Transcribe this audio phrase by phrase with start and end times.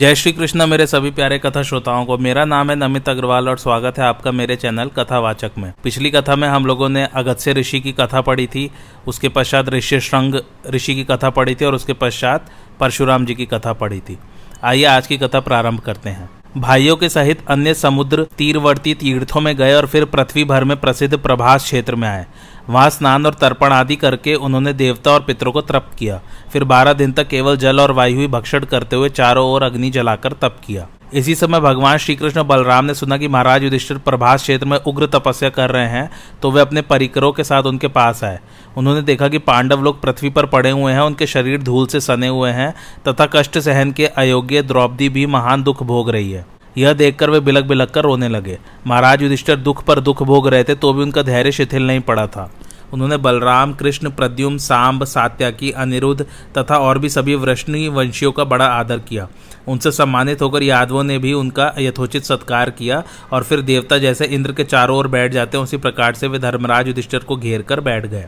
[0.00, 3.58] जय श्री कृष्ण, मेरे सभी प्यारे कथा श्रोताओं को। मेरा नाम है नमित अग्रवाल और
[3.58, 7.80] स्वागत है आपका मेरे चैनल कथावाचक में। पिछली कथा में हम लोगों ने अगत्य ऋषि
[7.80, 8.70] की कथा पढ़ी थी,
[9.06, 10.40] उसके पश्चात ऋषि श्रृंग
[10.70, 14.18] ऋषि की कथा पढ़ी थी और उसके पश्चात परशुराम जी की कथा पढ़ी थी।
[14.64, 19.56] आइए आज की कथा प्रारंभ करते हैं। भाइयों के सहित अन्य समुद्र तीरवर्ती तीर्थों में
[19.56, 22.26] गए और फिर पृथ्वी भर में प्रसिद्ध प्रभास क्षेत्र में आए।
[22.70, 26.20] वहाँ स्नान और तर्पण आदि करके उन्होंने देवता और पितरों को तप किया।
[26.52, 30.32] फिर बारह दिन तक केवल जल और वायु भक्षण करते हुए चारों ओर अग्नि जलाकर
[30.32, 34.66] तप किया। इसी समय भगवान श्री कृष्ण बलराम ने सुना कि महाराज युधिष्ठिर प्रभास क्षेत्र
[34.66, 36.10] में उग्र तपस्या कर रहे हैं
[36.42, 38.38] तो वे अपने परिकरों के साथ उनके पास आए।
[38.76, 42.28] उन्होंने देखा कि पांडव लोग पृथ्वी पर पड़े हुए हैं, उनके शरीर धूल से सने
[42.28, 42.72] हुए हैं,
[43.08, 46.46] तथा कष्ट सहन के अयोग्य द्रौपदी भी महान दुख भोग रही है।
[46.78, 50.64] यह देखकर वे बिलक बिलक कर रोने लगे। महाराज युधिष्ठिर दुख पर दुख भोग रहे
[50.64, 52.50] थे तो भी उनका धैर्य शिथिल नहीं पड़ा था।
[52.92, 56.26] उन्होंने बलराम, कृष्ण, प्रद्युम, सांब, सात्याकी, अनिरुद्ध
[56.58, 59.28] तथा और भी सभी वृष्णि वंशियों का बड़ा आदर किया।
[59.68, 63.02] उनसे सम्मानित होकर यादवों ने भी उनका यथोचित सत्कार किया
[63.32, 66.38] और फिर देवता जैसे इंद्र के चारों ओर बैठ जाते हैं, उसी प्रकार से वे
[66.38, 68.26] धर्मराज युधिष्ठिर को घेर कर बैठ गए।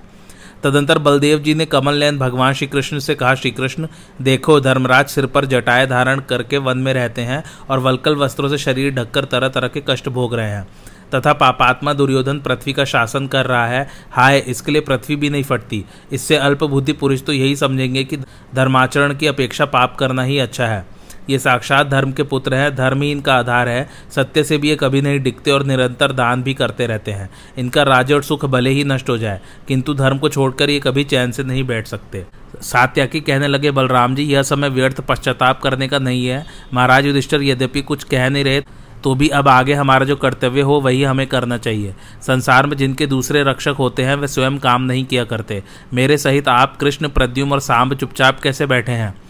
[0.62, 3.86] तदंतर बलदेव जी ने कमल नयन भगवान श्री कृष्ण से कहा श्री कृष्ण
[4.22, 8.58] देखो, धर्मराज सिर पर जटाए धारण करके वन में रहते हैं और वलकल वस्त्रों से
[8.58, 10.68] शरीर ढककर तरह तरह के कष्ट भोग रहे हैं।
[11.14, 15.42] तथा पापात्मा दुर्योधन पृथ्वी का शासन कर रहा है। हाय, इसके लिए पृथ्वी भी नहीं
[15.42, 18.16] फटती। इससे अल्प बुद्धि पुरुष तो यही समझेंगे कि
[18.54, 20.84] धर्माचरण की अपेक्षा पाप करना ही अच्छा है।
[21.30, 24.76] ये साक्षात धर्म के पुत्र हैं। धर्म ही इनका आधार है। सत्य से भी ये
[24.76, 27.28] कभी नहीं डिगते और निरंतर दान भी करते रहते हैं।
[27.58, 31.04] इनका राज्य और सुख भले ही नष्ट हो जाए, किंतु धर्म को छोड़कर ये कभी
[31.04, 32.24] चैन से नहीं बैठ सकते।
[32.62, 37.42] सात्याकी कहने लगे, बलराम जी, यह समय व्यर्थ पश्चाताप करने का नहीं है। महाराज युधिष्ठर,
[37.42, 38.62] यद्यपि कुछ कह नहीं रहे
[39.04, 43.06] तो भी अब आगे हमारा जो कर्तव्य हो, वही हमें करना चाहिए। संसार में जिनके
[43.06, 45.62] दूसरे रक्षक होते हैं, वे स्वयं काम नहीं किया करते।
[45.94, 49.21] मेरे सहित आप कृष्ण प्रद्युम और सांब चुपचाप कैसे बैठे हैं?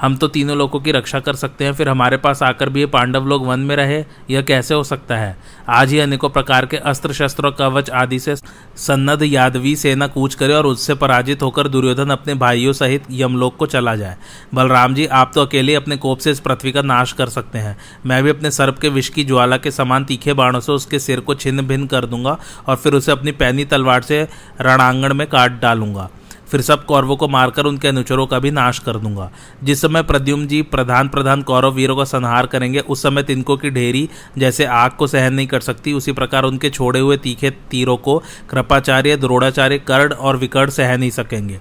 [0.00, 2.86] हम तो तीनों लोगों की रक्षा कर सकते हैं, फिर हमारे पास आकर भी ये
[2.86, 5.36] पांडव लोग वन में रहे, यह कैसे हो सकता है?
[5.68, 10.54] आज ही अनेकों प्रकार के अस्त्र, शस्त्र कवच आदि से सन्नद यादवी सेना कूच करे
[10.54, 14.16] और उससे पराजित होकर दुर्योधन अपने भाइयों सहित यमलोक को चला जाए।
[14.54, 17.76] बलराम जी, आप तो अकेले अपने कोप से इस पृथ्वी का नाश कर सकते हैं।
[18.06, 21.20] मैं भी अपने सर्प के विष की ज्वाला के समान तीखे बाणों से उसके सिर
[21.20, 24.22] को छिन्न भिन्न कर दूँगा और फिर उसे अपनी पैनी तलवार से
[24.60, 26.08] रणांगण में काट डालूँगा।
[26.50, 29.30] फिर सब कौरवों को मारकर उनके अनुचरों का भी नाश कर दूँगा।
[29.64, 33.70] जिस समय प्रद्युम जी प्रधान प्रधान कौरव वीरों का संहार करेंगे, उस समय तिनको की
[33.70, 37.96] ढेरी जैसे आग को सहन नहीं कर सकती। उसी प्रकार उनके छोड़े हुए तीखे तीरों
[37.96, 38.18] को
[38.50, 41.58] कृपाचार्य, द्रोणाचार्य, कर्ण और विकर्ण सह नहीं सकेंगे।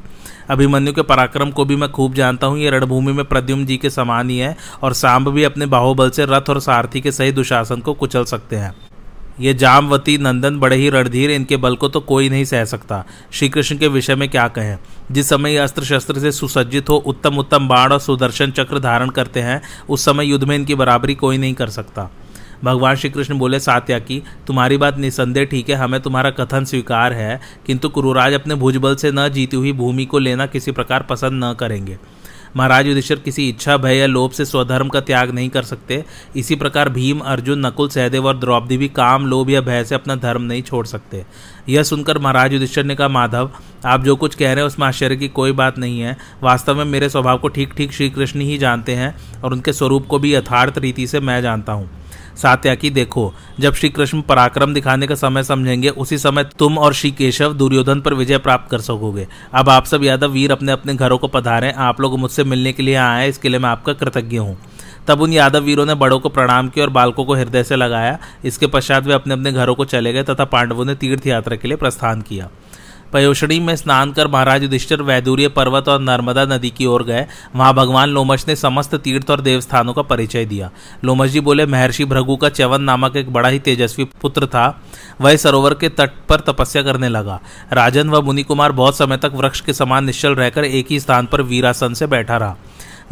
[0.50, 3.90] अभिमन्यु के पराक्रम को भी मैं खूब जानता हूँ। ये रणभूमि में प्रद्युम जी के
[3.90, 7.82] समान ही है और सांब भी अपने बाहुबल से रथ और सारथी के सही दुशासन
[7.82, 8.74] को कुचल सकते हैं।
[9.40, 13.50] ये जामवती, नंदन, बड़े ही रणधीर, इनके बल को तो कोई नहीं सह सकता। श्री
[13.50, 14.78] कृष्ण के विषय में क्या कहें?
[15.12, 19.10] जिस समय ये अस्त्र शस्त्र से सुसज्जित हो उत्तम उत्तम बाण और सुदर्शन चक्र धारण
[19.10, 22.12] करते हैं, उस समय युद्ध में इनकी बराबरी कोई नहीं कर सकता।
[22.64, 27.14] भगवान श्री कृष्ण बोले सात्या की, तुम्हारी बात निसंदेह ठीक है, हमें तुम्हारा कथन स्वीकार
[27.14, 31.46] है, किंतु कुरुराज अपने भुजबल से न जीती हुई भूमि को लेना किसी प्रकार पसंद
[31.46, 31.98] न करेंगे।
[32.56, 36.04] महाराज युधिष्ठिर किसी इच्छा, भय या लोभ से स्वधर्म का त्याग नहीं कर सकते।
[36.36, 40.16] इसी प्रकार भीम, अर्जुन, नकुल, सहदेव और द्रौपदी भी काम, लोभ या भय से अपना
[40.16, 41.26] धर्म नहीं छोड़ सकते।
[41.70, 43.52] यह सुनकर महाराज युधिष्ठिर ने कहा, माधव,
[43.86, 46.86] आप जो कुछ कह रहे हैं, उसमें आश्चर्य की कोई बात नहीं है। वास्तव में
[46.86, 50.34] मेरे स्वभाव को ठीक ठीक श्री कृष्ण ही जानते हैं और उनके स्वरूप को भी
[50.36, 51.90] यथार्थ रीति से मैं जानता हूँ।
[52.38, 57.12] सात्याकी देखो, जब श्री कृष्ण पराक्रम दिखाने का समय समझेंगे, उसी समय तुम और श्री
[57.12, 61.18] केशव दुर्योधन पर विजय प्राप्त कर सकोगे। अब आप सब यादव वीर अपने अपने घरों
[61.18, 64.58] को पधारें। आप लोग मुझसे मिलने के लिए आए इसके लिए मैं आपका कृतज्ञ हूँ।
[65.08, 68.18] तब उन यादव वीरों ने बड़ों को प्रणाम किया और बालकों को हृदय से लगाया।
[68.46, 71.68] इसके पश्चात वे अपने अपने घरों को चले गए तथा पांडवों ने तीर्थ यात्रा के
[71.68, 72.50] लिए प्रस्थान किया।
[73.14, 77.26] पयोषणी में स्नान कर महाराज युधिष्ठिर वैदूर्य पर्वत और नर्मदा नदी की ओर गए।
[77.56, 80.70] वहाँ भगवान लोमश ने समस्त तीर्थ और देवस्थानों का परिचय दिया।
[81.06, 84.82] लोमश जी बोले, महर्षि भृगु का च्यवन नामक एक बड़ा ही तेजस्वी पुत्र था।
[85.22, 87.40] वह सरोवर के तट पर तपस्या करने लगा।
[87.74, 91.26] राजन व मुनि कुमार बहुत समय तक वृक्ष के समान निश्चल रहकर एक ही स्थान
[91.26, 92.56] पर वीरासन से बैठा रहा।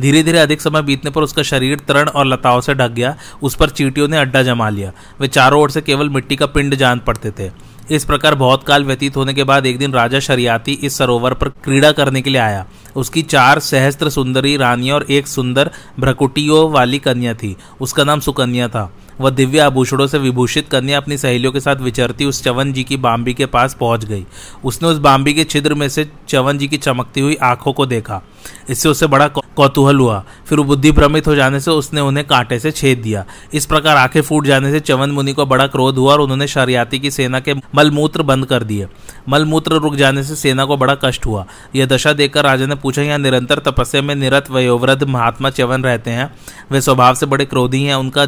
[0.01, 3.56] धीरे धीरे अधिक समय बीतने पर उसका शरीर तरण और लताओं से ढक गया। उस
[3.56, 7.00] पर चीटियों ने अड्डा जमा लिया। वे चारों ओर से केवल मिट्टी का पिंड जान
[7.00, 7.50] पड़ते थे।
[7.91, 11.49] इस प्रकार बहुत काल व्यतीत होने के बाद एक दिन राजा शरियाती इस सरोवर पर
[11.49, 12.65] क्रीड़ा करने के लिए आया।
[12.95, 18.67] उसकी चार सहस्त्र सुंदरी रानियाँ और एक सुंदर भ्रकुटियों वाली कन्या थी। उसका नाम सुकन्या
[18.67, 18.91] था।
[19.21, 22.97] वह दिव्य आभूषणों से विभूषित कन्या अपनी सहेलियों के साथ विचरती उस चवन जी की
[22.97, 24.25] बाम्बी के पास पहुँच गई।
[24.63, 28.21] उसने उस बाम्बी के छिद्र में से चवन जी की चमकती हुई आँखों को देखा।
[28.69, 32.71] इससे उसे बड़ा कौतूहल हुआ। फिर बुद्धि भ्रमित हो जाने से उसने उन्हें कांटे से
[32.71, 36.21] छेद दिया। इस प्रकार आँखें फूट जाने से चवन मुनि को बड़ा क्रोध हुआ और
[36.21, 38.88] उन्होंने शरियाती की सेना के मलमूत्र बंद कर दिए।
[39.30, 41.45] मलमूत्र रुक जाने से सेना को बड़ा कष्ट हुआ।
[41.75, 46.12] यह दशा देखकर राजा ने पूछा, यहाँ निरंतर तपस्या में निरत वयोवृद्ध महात्मा चवन रहते
[46.12, 46.36] हैं?
[46.71, 48.27] वे स्वभाव से बड़े क्रोधी हैं, उनका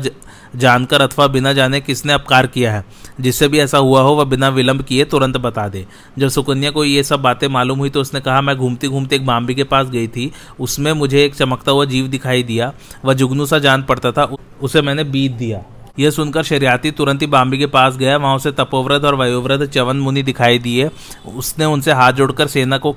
[0.56, 2.86] जानकर अथवा बिना जाने किसने अपकार किया है?
[3.22, 5.86] जिससे भी ऐसा हुआ हो, वह बिना विलंब किए तुरंत बता दे।
[6.20, 9.25] जब सुकन्या को ये सब बातें मालूम हुई तो उसने कहा, मैं घूमती घूमती एक
[9.25, 12.74] बाम्बी के पास गई थी, उसमें मुझे एक चमकता हुआ जीव दिखाई दिया।
[13.06, 15.63] वह जुगनू सा जान पड़ता था, उसे मैंने बीत दिया।
[16.00, 19.98] यह सुनकर शरियाती तुरंत ही बाम्बी के पास गया। वहाँ उसे तपोव्रत और वयोव्रत चवन
[19.98, 20.89] मुनि दिखाई दिए।
[21.36, 22.92] उसने उनसे हाथ जोड़कर सेना को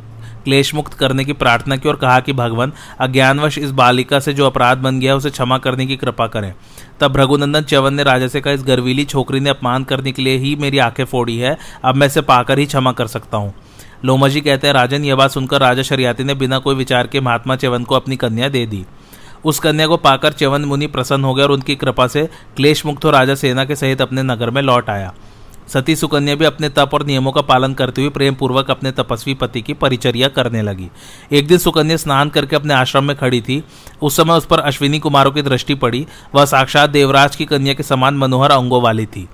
[0.44, 4.46] क्लेश मुक्त करने की प्रार्थना की और कहा कि, भगवान, अज्ञानवश इस बालिका से जो
[4.46, 6.54] अपराध बन गया उसे क्षमा करने की कृपा करें।
[7.00, 10.36] तब रघुनंदन चवन ने राजा से कहा, इस गर्वीली छोकरी ने अपमान करने के लिए
[10.36, 13.54] ही मेरी आँखें फोड़ी है। अब मैं इसे पाकर ही क्षमा कर सकता हूँ।
[14.04, 17.56] लोमाजी कहते हैं, राजन यह बात सुनकर राजा शरियाती ने बिना कोई विचार के महात्मा
[17.56, 18.84] चवन को अपनी कन्या दे दी।
[19.44, 23.04] उस कन्या को पाकर चवन मुनि प्रसन्न हो गया और उनकी कृपा से क्लेश मुक्त
[23.04, 25.12] हो राजा सेना के सहित अपने नगर में लौट आया।
[25.68, 29.34] सती सुकन्या भी अपने तप और नियमों का पालन करते हुए प्रेम पूर्वक अपने तपस्वी
[29.34, 30.88] पति की परिचर्या करने लगी।
[31.32, 33.62] एक दिन सुकन्या स्नान करके अपने आश्रम में खड़ी थी।
[34.02, 37.82] उस समय उस पर अश्विनी कुमारों की दृष्टि पड़ी। वह साक्षात देवराज की कन्या के
[37.82, 39.28] समान मनोहर अंगों वाली थी।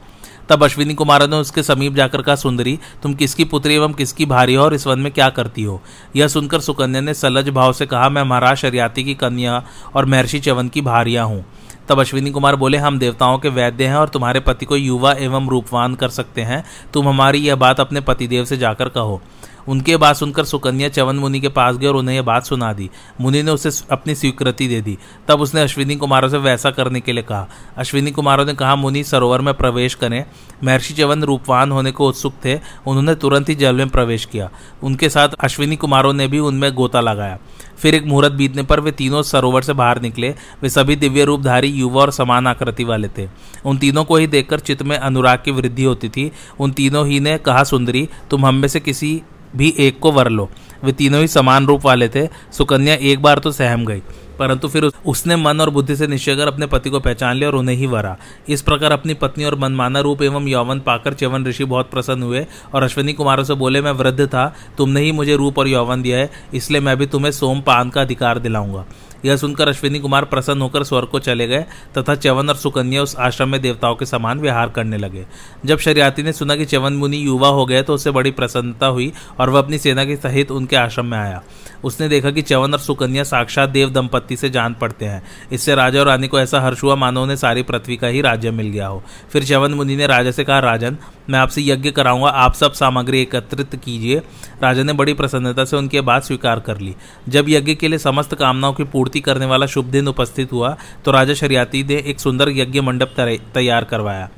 [0.49, 4.55] तब अश्विनी कुमार ने उसके समीप जाकर कहा, सुंदरी, तुम किसकी पुत्री एवं किसकी भारी
[4.55, 5.83] हो और इस वन में क्या करती हो?
[6.17, 9.63] यह सुनकर सुकन्या ने सलज भाव से कहा, मैं महाराज शरियाती की कन्या
[9.95, 11.45] और महर्षि चवन की भारिया हूँ।
[11.89, 15.49] तब अश्विनी कुमार बोले, हम देवताओं के वैद्य हैं और तुम्हारे पति को युवा एवं
[15.49, 16.65] रूपवान कर सकते हैं।
[16.95, 19.23] तुम हमारी यह बात अपने पतिदेव से जाकर कहो।
[19.69, 22.91] उनके बात सुनकर सुकन्या चवन मुनि के पास गए और उन्हें यह बात सुना दी।
[23.21, 24.99] मुनि ने उसे अपनी स्वीकृति दे दी।
[25.29, 29.05] तब उसने अश्विनी कुमारों से वैसा करने के लिए कहा। अश्विनी कुमारों ने कहा, मुनि,
[29.05, 30.25] सरोवर में प्रवेश करें।
[30.65, 32.55] महर्षि चवन रूपवान होने को उत्सुक थे।
[32.87, 34.51] उन्होंने तुरंत ही जल में प्रवेश किया।
[34.83, 37.39] उनके साथ अश्विनी कुमारों ने भी उनमें गोता लगाया।
[37.79, 41.69] फिर एक मुहूर्त बीतने पर वे तीनों सरोवर से बाहर निकले। वे सभी दिव्य रूपधारी,
[41.69, 43.29] युवा और समान आकृति वाले थे।
[43.65, 47.21] उन तीनों को ही देखकर चित्त में अनुराग की वृद्धि होती थी। उन तीनों ही
[47.21, 49.23] ने कहा, सुंदरी, तुम हम में से किसी
[49.57, 50.49] भी एक को वर लो।
[50.85, 54.03] वे तीनों ही समान रूप वाले थे। सुकन्या एक बार तो सहम गई,
[54.39, 57.55] परंतु फिर उसने मन और बुद्धि से निश्चय कर अपने पति को पहचान लिया और
[57.57, 58.17] उन्हें ही वरा।
[58.49, 62.45] इस प्रकार अपनी पत्नी और मनमाना रूप एवं यौवन पाकर च्यवन ऋषि बहुत प्रसन्न हुए
[62.75, 66.19] और अश्विनी कुमारों से बोले, मैं वृद्ध था, तुमने ही मुझे रूप और यौवन दिया
[66.19, 68.85] है, इसलिए मैं भी तुम्हें सोम पान का अधिकार दिलाऊँगा।
[69.27, 71.65] यह सुनकर अश्विनी कुमार प्रसन्न होकर स्वर्ग को चले गए,
[71.99, 75.27] तथा च्यवन और सुकन्या उस आश्रम में देवताओं के समान व्यवहार करने लगे।
[75.65, 79.13] जब शरियाती ने सुना कि च्यवन मुनि युवा हो गए तो उसे बड़ी प्रसन्नता हुई
[79.41, 81.43] और वह अपनी सेना के सहित उनके आश्रम में आया।
[81.85, 85.23] उसने देखा कि चवन और सुकन्या साक्षात देव दंपत्ति से जान पड़ते हैं।
[85.53, 88.51] इससे राजा और रानी को ऐसा हर्ष हुआ, मानो उन्हें सारी पृथ्वी का ही राज्य
[88.51, 90.97] मिल गया हो। फिर च्यवन मुनि ने राजा से कहा, राजन,
[91.31, 94.23] मैं आपसे यज्ञ कराऊँगा, आप सब सामग्री एकत्रित कीजिए।
[94.63, 96.95] राजा ने बड़ी प्रसन्नता से उनकी बात स्वीकार कर ली।
[97.29, 101.11] जब यज्ञ के लिए समस्त कामनाओं की पूर्ति करने वाला शुभ दिन उपस्थित हुआ तो
[101.11, 103.15] राजा शरियाती ने एक सुंदर यज्ञ मंडप
[103.55, 104.29] तैयार करवाया।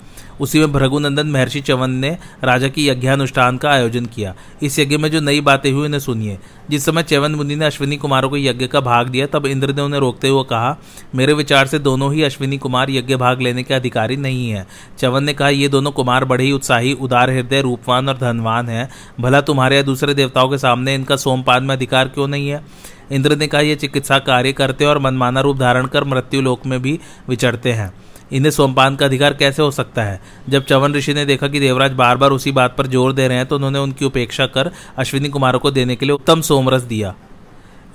[0.40, 5.10] उसी में भृगुनंदन महर्षि चवन ने राजा की यज्ञानुष्ठान का आयोजन किया। इस यज्ञ में
[5.10, 6.38] जो नई बातें हुई, उन्हें सुनिए।
[6.70, 9.82] जिस समय चवन मुनि ने अश्विनी कुमारों को यज्ञ का भाग दिया, तब इंद्र ने
[9.82, 10.78] उन्हें रोकते हुए कहा,
[11.14, 14.66] मेरे विचार से दोनों ही अश्विनी कुमार यज्ञ भाग लेने के अधिकारी नहीं है।
[14.98, 18.88] चवन ने कहा, ये दोनों कुमार बड़े ही उत्साही, उदार हृदय, रूपवान और धनवान है।
[19.20, 22.64] भला तुम्हारे या दूसरे देवताओं के सामने इनका सोमपान में अधिकार क्यों नहीं है?
[23.12, 26.82] इंद्र ने कहा यह चिकित्सा कार्य करते और मनमाना रूप धारण कर मृत्यु लोक में
[26.82, 30.20] भी विचरते हैं। इन्हें सोमपान का अधिकार कैसे हो सकता है?
[30.48, 33.36] जब चवन ऋषि ने देखा कि देवराज बार बार उसी बात पर ज़ोर दे रहे
[33.36, 37.14] हैं तो उन्होंने उनकी उपेक्षा कर अश्विनी कुमारों को देने के लिए उत्तम सोमरस दिया।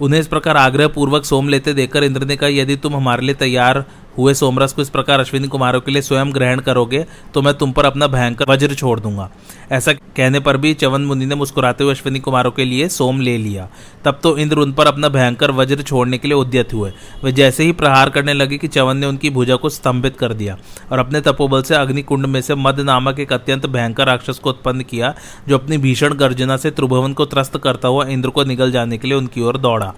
[0.01, 3.35] उन्हें इस प्रकार आग्रह पूर्वक सोम लेते देखकर इंद्र ने कहा, यदि तुम हमारे लिए
[3.35, 3.83] तैयार
[4.17, 7.71] हुए सोमरस को इस प्रकार अश्विनी कुमारों के लिए स्वयं ग्रहण करोगे तो मैं तुम
[7.71, 9.29] पर अपना भयंकर वज्र छोड़ दूँगा।
[9.71, 13.37] ऐसा कहने पर भी चवन मुनि ने मुस्कुराते हुए अश्विनी कुमारों के लिए सोम ले
[13.37, 13.67] लिया।
[14.05, 16.91] तब तो इंद्र उन पर अपना भयंकर वज्र छोड़ने के लिए उद्यत हुए।
[17.23, 20.57] वे जैसे ही प्रहार करने लगे कि चवन ने उनकी भुजा को स्तंभित कर दिया
[20.91, 24.81] और अपने तपोबल से अग्निकुंड में से मद नामक एक अत्यंत भयंकर राक्षस को उत्पन्न
[24.81, 25.13] किया,
[25.47, 29.07] जो अपनी भीषण गर्जना से त्रिभुवन को त्रस्त करता हुआ इंद्र को निगल जाने के
[29.07, 29.93] लिए उनकी ओर दौड़ा।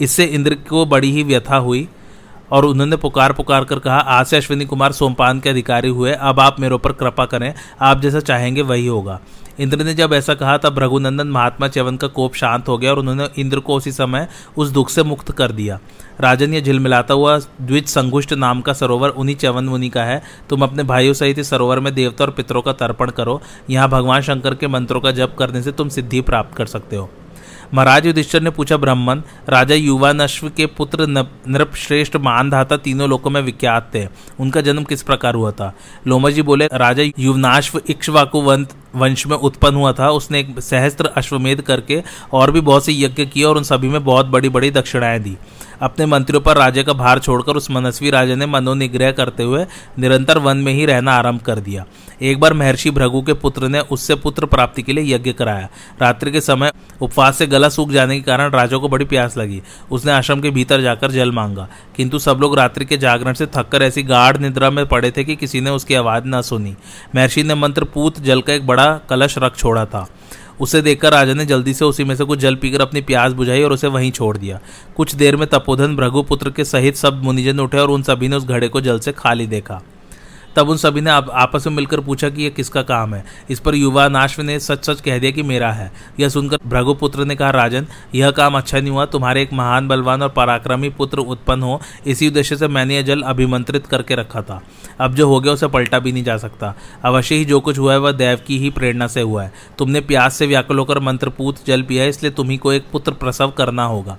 [0.00, 1.88] इससे इंद्र को बड़ी ही व्यथा हुई।
[2.52, 6.40] और उन्होंने पुकार पुकार कर कहा, आज से अश्विनी कुमार सोमपान के अधिकारी हुए, अब
[6.40, 9.20] आप मेरे ऊपर कृपा करें, आप जैसा चाहेंगे वही होगा।
[9.60, 12.98] इंद्र ने जब ऐसा कहा, तब रघुनंदन महात्मा च्यवन का कोप शांत हो गया और
[12.98, 15.78] उन्होंने इंद्र को उसी समय उस दुख से मुक्त कर दिया।
[16.20, 20.62] राजन यह झिलमिलाता हुआ, द्विज संगुष्ट नाम का सरोवर उन्हीं च्यवन मुनि का है। तुम
[20.62, 24.54] अपने भाइयों सहित इस सरोवर में देवता और पितरों का तर्पण करो। यहाँ भगवान शंकर
[24.54, 27.10] के मंत्रों का जप करने से तुम सिद्धि प्राप्त कर सकते हो।
[27.74, 31.06] महाराज युधिष्ठर ने पूछा, ब्राह्मण, राजा युवानश्व के पुत्र
[31.48, 34.08] नृपश्रेष्ठ मानधाता तीनों लोकों में विख्यात थे।
[34.40, 35.74] उनका जन्म किस प्रकार हुआ था?
[36.06, 41.60] लोमा जी बोले, राजा युवनाश्व इक्ष्वाकुवंत वंश में उत्पन्न हुआ था। उसने एक सहस्त्र अश्वमेध
[41.60, 45.20] करके और भी बहुत से यज्ञ किए और उन सभी में बहुत बड़ी बड़ी दक्षिणाएँ
[45.20, 45.36] दी।
[45.82, 49.66] अपने मंत्रियों पर राजा का भार छोड़कर उस मनस्वी राजा ने मनोनिग्रह करते हुए
[49.98, 51.84] निरंतर वन में ही रहना आरंभ कर दिया।
[52.22, 55.68] एक बार महर्षि भृगु के पुत्र ने उससे पुत्र प्राप्ति के लिए यज्ञ कराया।
[56.02, 59.62] रात्रि के समय उपवास से गला सूख जाने के कारण राजा को बड़ी प्यास लगी।
[59.90, 63.82] उसने आश्रम के भीतर जाकर जल मांगा। किंतु सब लोग रात्रि के जागरण से थककर
[63.82, 66.76] ऐसी गाढ़ निद्रा में पड़े थे कि किसी ने उसकी आवाज़ न सुनी।
[67.14, 70.08] महर्षि ने मंत्र पूत जल का एक बड़ा कलश रख छोड़ा था।
[70.60, 73.62] उसे देखकर राजा ने जल्दी से उसी में से कुछ जल पीकर अपनी प्यास बुझाई
[73.62, 74.60] और उसे वहीं छोड़ दिया।
[74.96, 78.44] कुछ देर में तपोधन भ्रघुपुत्र के सहित सब मुनिजन उठे और उन सभी ने उस
[78.44, 79.82] घड़े को जल से खाली देखा।
[80.56, 83.60] तब उन सभी ने आप, आपस में मिलकर पूछा कि यह किसका काम है। इस
[83.60, 87.36] पर युवा नाश्व ने सच सच कह दिया कि मेरा है। यह सुनकर भ्रघुपुत्र ने
[87.36, 91.62] कहा राजन यह काम अच्छा नहीं हुआ। तुम्हारे एक महान बलवान और पराक्रमी पुत्र उत्पन्न
[91.62, 94.62] हो। इसी उद्देश्य से मैंने यह जल अभिमंत्रित करके रखा था।
[95.00, 97.92] अब जो हो गया उसे पलटा भी नहीं जा सकता। अवश्य ही जो कुछ हुआ
[97.92, 101.56] है वह देव की ही प्रेरणा से हुआ है। तुमने प्यास से व्याकुल होकर मंत्रपूत
[101.66, 104.18] जल पिया इसलिए तुम्ही को एक पुत्र प्रसव करना होगा।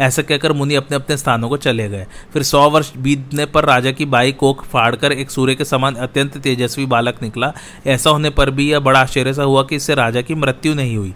[0.00, 3.90] ऐसा कहकर मुनि अपने अपने स्थानों को चले गए। फिर सौ वर्ष बीतने पर राजा
[3.90, 7.52] की बाई कोख फाड़कर एक सूर्य के समान अत्यंत तेजस्वी बालक निकला।
[7.86, 10.96] ऐसा होने पर भी यह बड़ा आश्चर्य सा हुआ कि इससे राजा की मृत्यु नहीं
[10.96, 11.14] हुई।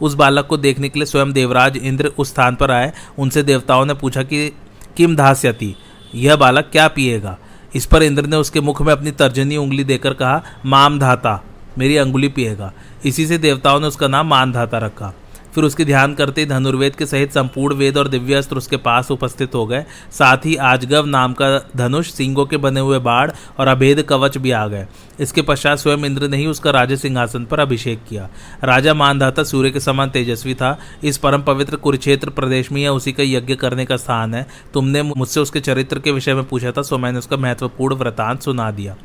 [0.00, 3.86] उस बालक को देखने के लिए स्वयं देवराज इंद्र उस स्थान पर आए। उनसे देवताओं
[3.86, 4.52] ने पूछा कि
[4.96, 5.74] किम धास्यति
[6.14, 7.38] यह बालक क्या पिएगा?
[7.74, 11.42] इस पर इंद्र ने उसके मुख में अपनी तर्जनी उंगली देकर कहा, माम धाता,
[11.78, 12.72] मेरी अंगुली पिएगा।
[13.04, 15.12] इसी से देवताओं ने उसका नाम मान धाता रखा।
[15.54, 19.10] फिर उसके ध्यान करते ही धनुर्वेद के सहित संपूर्ण वेद और दिव्य अस्त्र उसके पास
[19.10, 23.68] उपस्थित हो गए। साथ ही आजगव नाम का धनुष, सिंगों के बने हुए बाढ़ और
[23.68, 24.86] अभेद कवच भी आ गए।
[25.20, 28.28] इसके पश्चात स्वयं इंद्र ने ही उसका राजा सिंहासन पर अभिषेक किया।
[28.64, 33.12] राजा मानधाता सूर्य के समान तेजस्वी था। इस परम पवित्र कुरुक्षेत्र प्रदेश में यह उसी
[33.12, 36.82] का यज्ञ करने का स्थान है। तुमने मुझसे उसके चरित्र के विषय में पूछा था,
[36.82, 38.96] सो मैंने उसका महत्वपूर्ण वृतांत सुना दिया।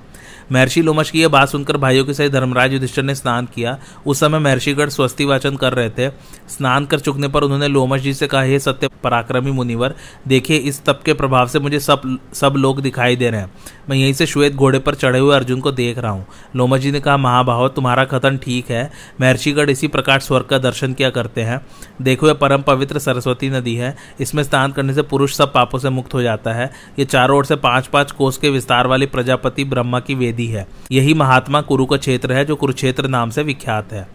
[0.52, 4.20] महर्षि लोमश की यह बात सुनकर भाइयों के सहित धर्मराज युधिष्ठर ने स्नान किया। उस
[4.20, 6.10] समय महर्षिगढ़ स्वस्ति वाचन कर रहे थे।
[6.50, 9.96] स्नान कर चुकने पर उन्होंने लोमश जी से कहा, हे सत्य पराक्रमी मुनिवर,
[10.28, 13.52] देखिए इस तप के प्रभाव से मुझे सब सब लोग दिखाई दे रहे हैं।
[13.90, 16.92] मैं यहीं से श्वेत घोड़े पर चढ़े हुए अर्जुन को देख रहा हूँ। लोमश जी
[16.92, 21.42] ने कहा, महाभाव, तुम्हारा कथन ठीक है। महर्षिगढ़ इसी प्रकार स्वर्ग का दर्शन किया करते
[21.42, 21.62] हैं।
[22.02, 25.90] देखो, यह परम पवित्र सरस्वती नदी है। इसमें स्नान करने से पुरुष सब पापों से
[25.90, 29.64] मुक्त हो जाता है। ये चारों ओर से पाँच पाँच कोस के विस्तार वाली प्रजापति
[29.64, 33.44] ब्रह्मा की वेदी वेदी है। यही महात्मा कुरु का क्षेत्र है, जो कुरुक्षेत्र नाम से
[33.44, 34.08] विख्यात है।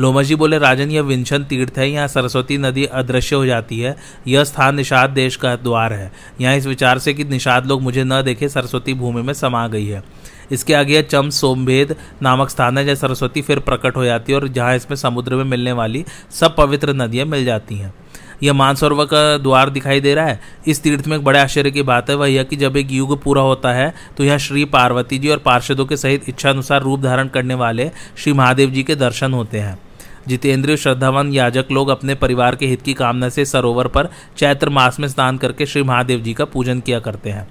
[0.00, 4.44] लोमजी बोले, राजन, यह विंशन तीर्थ है, यहाँ सरस्वती नदी अदृश्य हो जाती है। यह
[4.44, 8.22] स्थान निषाद देश का द्वार है। यहाँ इस विचार से कि निषाद लोग मुझे न
[8.22, 10.02] देखे, सरस्वती भूमि में समा गई है।
[10.52, 14.48] इसके आगे चम सोमभेद नामक स्थान है, जहाँ सरस्वती फिर प्रकट हो जाती है और
[14.48, 17.94] जहाँ इसमें समुद्र में मिलने वाली सब पवित्र नदियाँ मिल जाती हैं।
[18.42, 21.82] यह मानसरोवर का द्वार दिखाई दे रहा है। इस तीर्थ में एक बड़े आश्चर्य की
[21.82, 25.18] बात है, वह यह कि जब एक युग पूरा होता है तो यह श्री पार्वती
[25.18, 29.32] जी और पार्षदों के सहित इच्छानुसार रूप धारण करने वाले श्री महादेव जी के दर्शन
[29.32, 29.78] होते हैं।
[30.28, 35.00] जितेंद्रिय, श्रद्धावान, याजक लोग अपने परिवार के हित की कामना से सरोवर पर चैत्र मास
[35.00, 37.48] में स्नान करके श्री महादेव जी का पूजन किया करते हैं।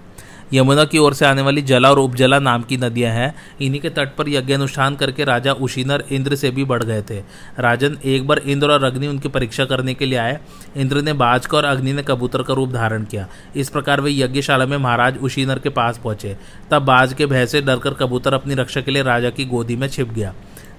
[0.54, 3.90] यमुना की ओर से आने वाली जला और उपजला नाम की नदियाँ हैं। इन्हीं के
[3.90, 7.20] तट पर यज्ञ अनुष्ठान करके राजा उशीनर इंद्र से भी बढ़ गए थे।
[7.60, 10.40] राजन एक बार इंद्र और अग्नि उनकी परीक्षा करने के लिए आए।
[10.78, 14.12] इंद्र ने बाज का और अग्नि ने कबूतर का रूप धारण किया। इस प्रकार वे
[14.12, 16.38] यज्ञशाला में महाराज उशीनर के पास पहुँचे।
[16.72, 19.88] तब बाज के भय से डरकर कबूतर अपनी रक्षा के लिए राजा की गोदी में
[19.88, 20.34] छिप गया।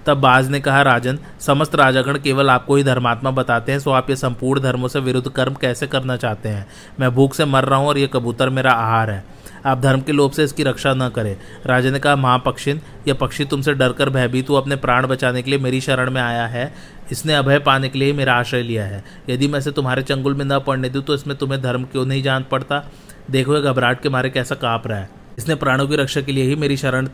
[0.09, 4.11] तब बाज ने कहा, राजन, समस्त राजागण केवल आपको ही धर्मात्मा बताते हैं, सो आप
[4.11, 6.67] ये संपूर्ण धर्मों से विरुद्ध कर्म कैसे करना चाहते हैं?
[7.01, 9.25] मैं भूख से मर रहा हूँ और ये कबूतर मेरा आहार है।
[9.67, 11.37] आप धर्म के लोभ से इसकी रक्षा न करें।
[11.67, 15.81] राजा ने कहा, महापक्षिन, यह पक्षी तुमसे डरकर भयभीत अपने प्राण बचाने के लिए मेरी
[15.81, 16.75] शरण में आया है।
[17.13, 20.45] इसने अभय पाने के लिए मेरा आश्रय लिया है। यदि मैं इसे तुम्हारे चंगुल में
[20.45, 22.91] न पड़ने दूँ तो इसमें तुम्हें धर्म क्यों नहीं जान पड़ता?
[23.31, 26.57] देखो घबराहट के मारे कैसा काँप रहा है। इसने प्राणों की रक्षा के लिए ही
[26.57, 27.09] मेरी शरण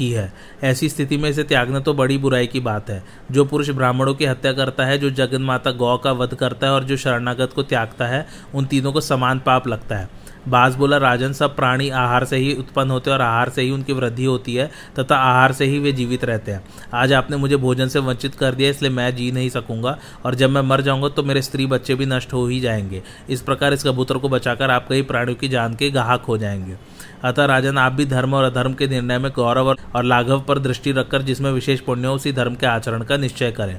[0.00, 3.70] की है। ऐसी स्थिति में इसे त्यागना तो बड़ी बुराई की बात है। जो पुरुष
[3.70, 6.96] ब्राह्मणों की हत्या करता है, जो जगन माता गौ का वध करता है और जो
[6.96, 10.08] शरणागत को त्यागता है, उन तीनों को समान पाप लगता है।
[10.48, 13.70] बाज बोला, राजन सब प्राणी आहार से ही उत्पन्न होते हैं और आहार से ही
[13.70, 16.62] उनकी वृद्धि होती है, तथा आहार से ही वे जीवित रहते हैं।
[16.94, 20.50] आज आपने मुझे भोजन से वंचित कर दिया, इसलिए मैं जी नहीं सकूँगा, और जब
[20.50, 23.84] मैं मर जाऊँगा तो मेरे स्त्री बच्चे भी नष्ट हो ही जाएँगे। इस प्रकार इस
[23.84, 26.76] कबूतर को बचाकर आप कई प्राणियों की जान के गाहक हो जाएँगे।
[27.24, 30.92] अतः राजन, आप भी धर्म और अधर्म के निर्णय में गौरव और लाघव पर दृष्टि
[30.92, 33.78] रखकर जिसमें विशेष पुण्य हो उसी धर्म के आचरण का निश्चय करें।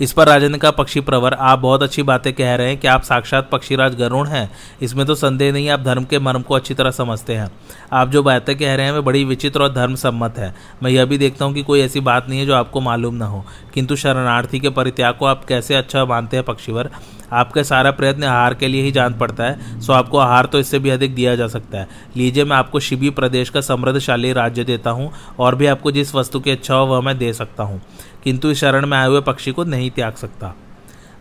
[0.00, 3.02] इस पर राजेंद्र का पक्षी प्रवर। आप बहुत अच्छी बातें कह रहे हैं कि आप
[3.02, 4.50] साक्षात पक्षीराज गरुण हैं।
[4.82, 7.50] इसमें तो संदेह नहीं, आप धर्म के मर्म को अच्छी तरह समझते हैं।
[7.92, 11.04] आप जो बातें कह रहे हैं, वे बड़ी विचित्र और धर्म सम्मत है। मैं यह
[11.04, 13.44] भी देखता हूँ कि कोई ऐसी बात नहीं है जो आपको मालूम ना हो।
[13.74, 16.90] किंतु शरणार्थी के परित्याग को आप कैसे अच्छा मानते हैं पक्षीवर?
[17.32, 20.78] आपका सारा प्रयत्न आहार के लिए ही जान पड़ता है, सो आपको आहार तो इससे
[20.78, 24.90] भी अधिक दिया जा सकता है। लीजिए, मैं आपको शिबी प्रदेश का समृद्धशाली राज्य देता
[24.90, 27.80] हूँ और भी आपको जिस वस्तु की इच्छा हो वह मैं दे सकता हूँ।
[28.24, 30.54] किंतु इस शरण में आए हुए पक्षी को नहीं त्याग सकता।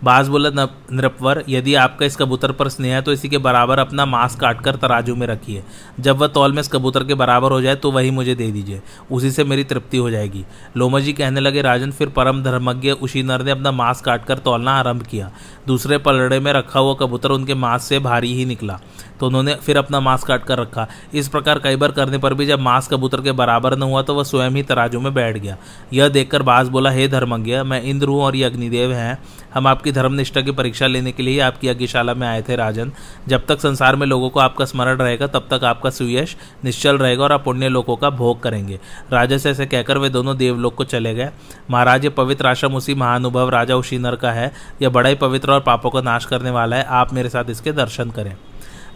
[0.01, 0.50] बाज बोला
[0.91, 4.75] नृपवर, यदि आपका इस कबूतर पर स्नेह है तो इसी के बराबर अपना मांस काटकर
[4.75, 5.63] तराजू में रखिए।
[6.00, 8.82] जब वह तौल में इस कबूतर के बराबर हो जाए तो वही मुझे दे दीजिए।
[9.12, 10.46] उसी से मेरी तृप्ति हो जाएगी।
[10.77, 14.72] लोमा जी कहने लगे, राजन, फिर परम धर्मज्ञ उसी नर ने अपना मांस काटकर तौलना
[14.72, 15.32] आरंभ किया।
[15.68, 18.79] दूसरे पलड़े में रखा हुआ कबूतर उनके मांस से भारी ही निकला।
[19.19, 22.45] तो उन्होंने फिर अपना मांस काट कर रखा। इस प्रकार कई बार करने पर भी
[22.45, 25.57] जब मांस कबूतर के बराबर न हुआ तो वह स्वयं ही तराजू में बैठ गया।
[25.93, 29.17] यह देखकर बास बोला, हे धर्मज्ञ, मैं इंद्र हूँ और ये अग्निदेव हैं।
[29.53, 32.91] हम आपकी धर्मनिष्ठा की परीक्षा लेने के लिए आपकी यज्ञशाला में आए थे, राजन।
[33.27, 36.35] जब तक संसार में लोगों को आपका स्मरण रहेगा, तब तक आपका सुयश
[36.65, 38.79] निश्चल रहेगा और आप पुण्य लोगों का भोग करेंगे।
[39.11, 41.29] राजा से ऐसे कहकर वे दोनों देवलोक को चले गए।
[41.71, 45.59] महाराज, ये पवित्र आश्रम उसी महानुभव राजा उशीनर का है। यह बड़ा ही पवित्र और
[45.59, 48.35] पापों का नाश करने वाला है। आप मेरे साथ इसके दर्शन करें।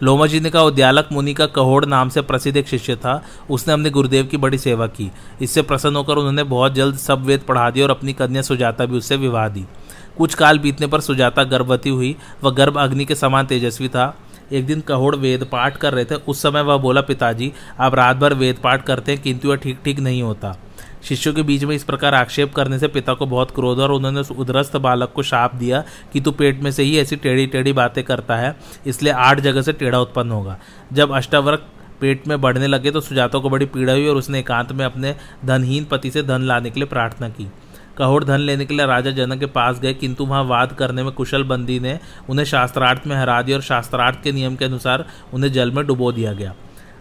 [0.04, 3.12] लोमा जी ने कहा उद्यालक मुनि का कहोड़ नाम से प्रसिद्ध एक शिष्य था।
[3.50, 5.10] उसने अपने गुरुदेव की बड़ी सेवा की।
[5.42, 8.96] इससे प्रसन्न होकर उन्होंने बहुत जल्द सब वेद पढ़ा दिया और अपनी कन्या सुजाता भी
[8.96, 9.64] उससे विवाह दी।
[10.18, 14.14] कुछ काल बीतने पर सुजाता गर्भवती हुई वह गर्भ अग्नि के समान तेजस्वी था।
[14.52, 18.16] एक दिन कहोड़ वेद पाठ कर रहे थे। उस समय वह बोला, पिताजी, आप रात
[18.16, 20.56] भर वेद पाठ करते हैं, किंतु यह ठीक ठीक नहीं होता।
[21.04, 24.20] शिष्यों के बीच में इस प्रकार आक्षेप करने से पिता को बहुत क्रोध और उन्होंने
[24.20, 25.82] उस उदरस्त बालक को शाप दिया
[26.12, 28.54] कि तू पेट में से ही ऐसी टेढ़ी टेढ़ी बातें करता है,
[28.86, 30.58] इसलिए आठ जगह से टेढ़ा उत्पन्न होगा।
[30.92, 31.68] जब अष्टावर्क
[32.00, 35.14] पेट में बढ़ने लगे तो सुजाता को बड़ी पीड़ा हुई और उसने एकांत में अपने
[35.44, 37.50] धनहीन पति से धन लाने के लिए प्रार्थना की।
[37.98, 41.12] कहोड़ धन लेने के लिए राजा जनक के पास गए, किंतु वहाँ वाद करने में
[41.12, 45.52] कुशल बंदी ने उन्हें शास्त्रार्थ में हरा दिया और शास्त्रार्थ के नियम के अनुसार उन्हें
[45.52, 46.54] जल में डुबो दिया गया।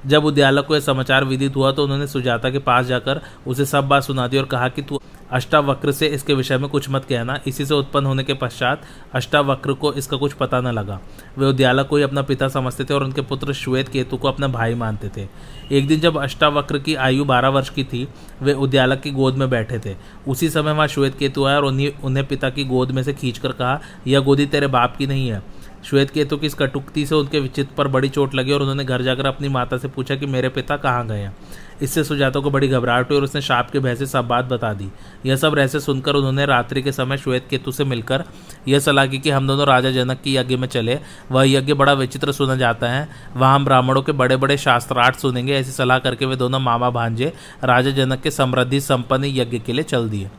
[0.07, 3.87] जब उद्यालक को यह समाचार विदित हुआ तो उन्होंने सुजाता के पास जाकर उसे सब
[3.87, 4.99] बात सुना दी और कहा कि तू
[5.31, 8.81] अष्टावक्र से इसके विषय में कुछ मत कहना। इसी से उत्पन्न होने के पश्चात
[9.13, 10.99] अष्टावक्र को इसका कुछ पता न लगा।
[11.37, 14.47] वे उद्यालक को ही अपना पिता समझते थे और उनके पुत्र श्वेत केतु को अपना
[14.47, 15.27] भाई मानते थे।
[15.71, 18.07] एक दिन जब अष्टावक्र की आयु बारह वर्ष की थी,
[18.41, 19.95] वे उद्यालक की गोद में बैठे थे।
[20.27, 23.51] उसी समय वहाँ श्वेत केतु आया और उन्हीं उन्हें पिता की गोद में से खींचकर
[23.51, 25.41] कहा, यह गोदी तेरे बाप की नहीं है।
[25.89, 29.01] श्वेत केतु की इस कटुक्ति से उनके विचित पर बड़ी चोट लगी और उन्होंने घर
[29.01, 31.35] जाकर अपनी माता से पूछा कि मेरे पिता कहाँ गए हैं?
[31.81, 34.73] इससे सुजाता को बड़ी घबराहट हुई और उसने शाप के भय से सब बात बता
[34.73, 34.87] दी।
[35.25, 38.23] यह सब रहस्य सुनकर उन्होंने रात्रि के समय श्वेत केतु से मिलकर
[38.67, 40.99] यह सलाह की कि हम दोनों राजा जनक की यज्ञ में चले।
[41.31, 45.53] वह यज्ञ बड़ा विचित्र सुना जाता है। वहाँ हम ब्राह्मणों के बड़े बड़े शास्त्रार्थ सुनेंगे।
[45.53, 49.83] ऐसी सलाह करके वे दोनों मामा भांजे राजा जनक के समृद्धि, संपन्न यज्ञ के लिए
[49.83, 50.29] चल दिए।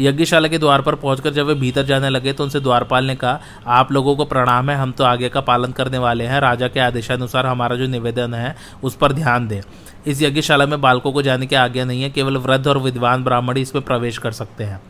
[0.00, 3.40] यज्ञशाला के द्वार पर पहुंचकर जब वे भीतर जाने लगे तो उनसे द्वारपाल ने कहा,
[3.66, 6.80] आप लोगों को प्रणाम है, हम तो आगे का पालन करने वाले हैं, राजा के
[6.80, 9.60] आदेशानुसार हमारा जो निवेदन है, उस पर ध्यान दें।
[10.06, 13.56] इस यज्ञशाला में बालकों को जाने की आज्ञा नहीं है, केवल वृद्ध और विद्वान ब्राह्मण
[13.56, 14.80] ही इसमें प्रवेश कर सकते हैं।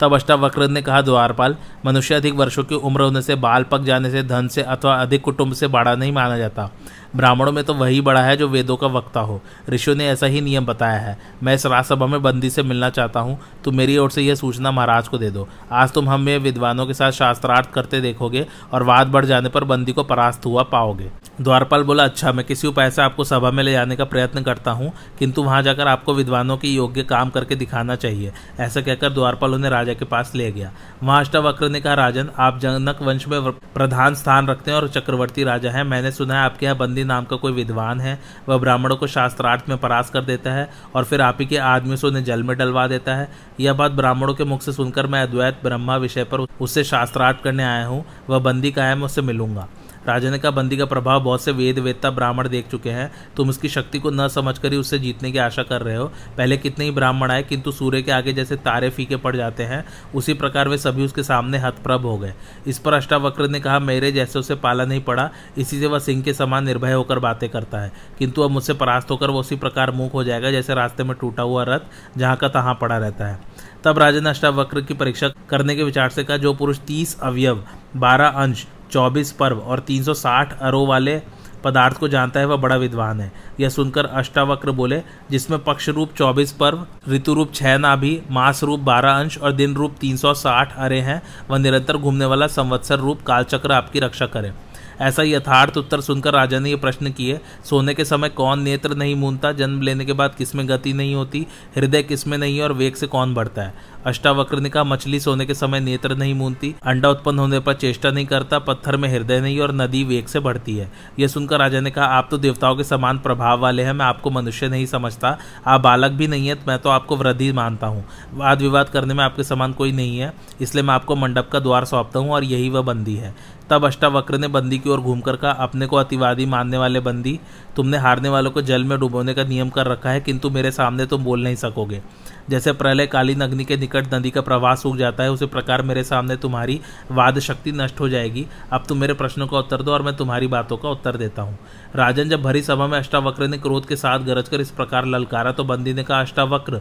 [0.00, 1.56] तब अष्टावक्र ने कहा, द्वारपाल,
[1.86, 5.22] मनुष्य अधिक वर्षों की उम्र होने से बाल पक जाने से, धन से अथवा अधिक
[5.22, 6.70] कुटुंब से बड़ा नहीं माना जाता।
[7.16, 10.40] ब्राह्मणों में तो वही बड़ा है जो वेदों का वक्ता हो। ऋषियों ने ऐसा ही
[10.40, 14.10] नियम बताया है। मैं इस राजसभा में बंदी से मिलना चाहता हूँ। तो मेरी ओर
[14.10, 18.00] से यह सूचना महाराज को दे दो। आज तुम हमें विद्वानों के साथ शास्त्रार्थ करते
[18.00, 22.44] देखोगे और वाद बढ़ जाने पर बंदी को परास्त हुआ पाओगे। द्वारपाल बोला अच्छा मैं
[22.44, 25.88] किसी उपाय से आपको सभा में ले जाने का प्रयत्न करता हूँ, किंतु वहाँ जाकर
[25.88, 30.32] आपको विद्वानों की योग्य काम करके दिखाना चाहिए। ऐसा कहकर द्वारपाल उन्हें राजा के पास
[30.34, 30.72] ले गया।
[31.02, 35.44] वहाँ अष्टावक्र ने कहा, राजन, आप जनक वंश में प्रधान स्थान रखते हैं और चक्रवर्ती
[35.44, 38.96] राजा हैं। मैंने सुना है आपके यहाँ बंदी नाम का कोई विद्वान है। वह ब्राह्मणों
[38.96, 42.24] को शास्त्रार्थ में परास कर देता है और फिर आप ही के आदमी से उन्हें
[42.24, 43.28] जल में डलवा देता है।
[43.60, 47.64] यह बात ब्राह्मणों के मुख से सुनकर मैं अद्वैत ब्रह्मा विषय पर उससे शास्त्रार्थ करने
[47.64, 49.68] आया हूँ। वह बंदी का है मैं उससे मिलूँगा।
[50.08, 53.48] राजा ने कहा बंदी का प्रभाव बहुत से वेद, वेदता, ब्राह्मण देख चुके हैं। तुम
[53.48, 56.84] उसकी शक्ति को न समझकर ही उससे जीतने की आशा कर रहे हो। पहले कितने
[56.84, 60.68] ही ब्राह्मण आए, किंतु सूर्य के आगे जैसे तारे फीके पड़ जाते हैं, उसी प्रकार
[60.68, 62.34] वे सभी उसके सामने हतप्रभ हो गए।
[62.66, 66.22] इस पर अष्टावक्र ने कहा, मेरे जैसे उसे पाला नहीं पड़ा, इसी से वह सिंह
[66.22, 69.90] के समान निर्भय होकर बातें करता है। किंतु अब मुझसे परास्त होकर वो उसी प्रकार
[69.90, 71.80] मूक हो जाएगा, जैसे रास्ते में टूटा हुआ रथ,
[72.18, 73.40] जहाँ का तहाँ पड़ा रहता है।
[73.84, 77.64] तब राजा ने अष्टावक्र की परीक्षा करने के विचार से कहा, जो पुरुष तीस अवयव,
[77.96, 81.20] बारह अंश चौबीस पर्व और 360 अरो वाले
[81.64, 86.12] पदार्थ को जानता है, वह बड़ा विद्वान है। यह सुनकर अष्टावक्र बोले, जिसमें पक्ष रूप
[86.16, 90.34] चौबीस पर्व ऋतु रूप छह नाभि मास रूप बारह अंश और दिन रूप तीन सौ
[90.34, 94.52] साठ अरे हैं, वह निरंतर घूमने वाला संवत्सर रूप कालचक्र आपकी रक्षा करे।
[95.00, 99.14] ऐसा यथार्थ उत्तर सुनकर राजा ने यह प्रश्न किए, सोने के समय कौन नेत्र नहीं
[99.16, 103.06] मूनता जन्म लेने के बाद किसमें गति नहीं होती, हृदय किसमें नहीं और वेग से
[103.06, 103.74] कौन बढ़ता है?
[104.06, 108.10] अष्टावक्र ने कहा, मछली सोने के समय नेत्र नहीं मूनती अंडा उत्पन्न होने पर चेष्टा
[108.10, 111.80] नहीं करता, पत्थर में हृदय नहीं और नदी वेग से बढ़ती है। यह सुनकर राजा
[111.80, 115.36] ने कहा, आप तो देवताओं के समान प्रभाव वाले हैं, मैं आपको मनुष्य नहीं समझता,
[115.66, 119.22] आप बालक भी नहीं है मैं तो आपको वृद्धि मानता हूँ। वाद विवाद करने में
[119.24, 122.68] आपके समान कोई नहीं है, इसलिए मैं आपको मंडप का द्वार सौंपता हूँ और यही
[122.68, 123.34] वह बंदी है।
[123.70, 127.40] तब अष्टावक्र ने बंदी की ओर घूमकर कहा, अपने को अतिवादी मानने वाले बंदी,
[127.76, 131.06] तुमने हारने वालों को जल में डुबोने का नियम कर रखा है, किंतु मेरे सामने
[131.06, 132.02] तुम बोल नहीं सकोगे।
[132.50, 136.04] जैसे प्रलय कालीन अग्नि के निकट नदी का प्रवाह सूख जाता है, उसी प्रकार मेरे
[136.04, 136.80] सामने तुम्हारी
[137.10, 140.46] वाद शक्ति नष्ट हो जाएगी। अब तुम मेरे प्रश्नों का उत्तर दो और मैं तुम्हारी
[140.46, 141.58] बातों का उत्तर देता हूँ।
[141.96, 145.52] राजन जब भरी सभा में अष्टावक्र ने क्रोध के साथ गरज कर इस प्रकार ललकारा
[145.52, 146.80] तो बंदी ने कहा, अष्टावक्र,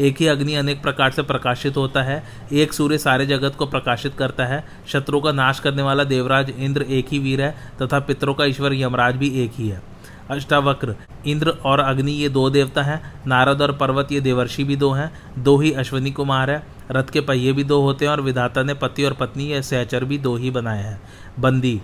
[0.00, 4.14] एक ही अग्नि अनेक प्रकार से प्रकाशित होता है। एक सूर्य सारे जगत को प्रकाशित
[4.14, 8.34] करता है। शत्रु का नाश करने वाला देवराज इंद्र एक ही वीर है तथा पितरों
[8.34, 9.82] का ईश्वर यमराज भी एक ही है।
[10.30, 10.94] अष्टावक्र,
[11.26, 15.12] इंद्र और अग्नि ये दो देवता हैं, नारद और पर्वत ये देवर्षि भी दो हैं,
[15.38, 18.74] दो ही अश्वनी कुमार है, रथ के पहिए भी दो होते हैं और विधाता ने
[18.74, 21.00] पति और पत्नी या सहचर भी दो ही बनाए हैं।
[21.38, 21.80] बंदी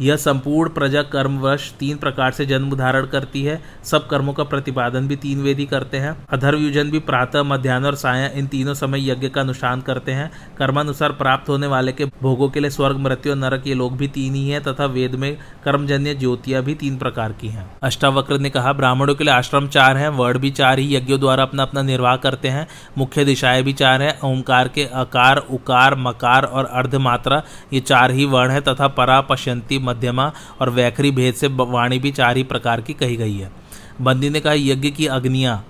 [0.00, 5.08] यह संपूर्ण प्रजा कर्मवश तीन प्रकार से जन्म धारण करती है। सब कर्मों का प्रतिपादन
[5.08, 9.28] भी तीन वेदी करते हैं। अधर्वयुजन भी प्रातः, मध्यान्ह और साय इन तीनों समय यज्ञ
[9.28, 13.38] का अनुष्ठान करते हैं। कर्मानुसार प्राप्त होने वाले के भोगों के लिए स्वर्ग, मृत्यु और
[13.38, 17.32] नरक ये लोग भी तीन ही है तथा वेद में कर्मजन्य ज्योतियाँ भी तीन प्रकार
[17.32, 20.96] की है। अष्टावक्र ने कहा, ब्राह्मणों के लिए आश्रम चार हैं, वर्ण भी चार ही,
[20.96, 22.66] यज्ञों द्वारा अपना अपना निर्वाह करते हैं।
[22.98, 28.24] मुख्य दिशाएँ भी चार है, ओंकार के अकार उकार, मकार और अर्धमात्रा ये चार ही
[28.24, 32.80] वर्ण है तथा परा, पश्यंती मध्यमा और वैखरी भेद से वाणी भी चार ही प्रकार
[32.80, 33.50] की कही गई है।
[34.00, 35.64] बंदी ने कहा, यज्ञ की अग्नियाँ,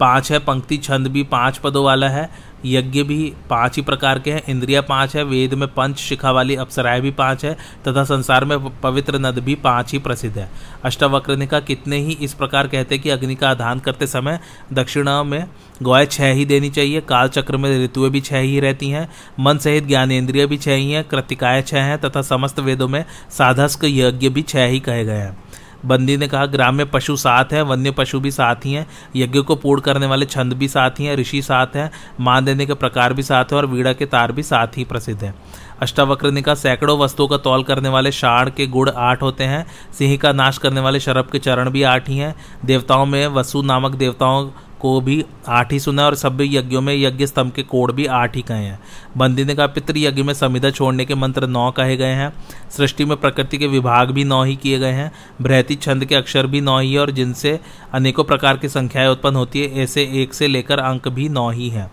[0.00, 2.28] पाँच है, पंक्ति छंद भी पाँच पदों वाला है।
[2.64, 6.54] यज्ञ भी पाँच ही प्रकार के हैं, इंद्रिया पाँच है, वेद में पंच, शिखा वाली
[6.54, 7.54] अप्सराएँ भी पाँच है,
[7.88, 10.48] तथा संसार में पवित्र नद भी पाँच ही प्रसिद्ध है।
[10.84, 14.40] अष्टावक्र ने कहा, कितने ही इस प्रकार कहते कि अग्नि का आधान करते समय
[14.72, 15.44] दक्षिणा में
[15.82, 19.08] गौए छह ही देनी चाहिए, काल चक्र में ऋतुएँ भी छह ही रहती हैं,
[19.40, 23.80] मन सहित ज्ञानेन्द्रिय भी छह ही हैं, कृतिकाएँ छह हैं, तथा समस्त वेदों में साधस्क
[23.84, 25.44] यज्ञ भी छह ही कहे गए हैं।
[25.86, 29.40] बंदी ने कहा, ग्राम में पशु सात हैं, वन्य पशु भी साथ ही हैं, यज्ञ
[29.40, 31.90] को पूर्ण करने वाले छंद भी साथ ही हैं, ऋषि साथ हैं,
[32.20, 35.24] मान देने के प्रकार भी साथ हैं और वीड़ा के तार भी साथ ही प्रसिद्ध
[35.24, 35.34] हैं।
[35.82, 39.66] अष्टावक्र ने कहा, सैकड़ों वस्तुओं का तौल करने वाले शाण के गुड़ आठ होते हैं,
[39.98, 43.62] सिंह का नाश करने वाले शरब के चरण भी आठ ही हैं, देवताओं में वसु
[43.62, 47.92] नामक देवताओं को भी आठ ही सुना और सभ्य यज्ञों में यज्ञ स्तंभ के कोड
[47.92, 48.80] भी आठ ही कहे हैं।
[49.16, 52.32] बंदी ने कहा, पितृ यज्ञ में समिधा छोड़ने के मंत्र नौ कहे गए हैं।
[52.70, 55.12] सृष्टि में प्रकृति के विभाग भी नौ ही किए गए हैं।
[55.42, 57.58] बृहति छंद के अक्षर भी नौ ही है और जिनसे
[57.92, 61.68] अनेकों प्रकार की संख्याएँ उत्पन्न होती है, ऐसे एक से लेकर अंक भी नौ ही
[61.68, 61.90] हैं।